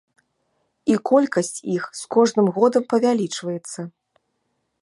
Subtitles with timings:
[0.93, 3.81] І колькасць іх з кожным годам павялічваецца.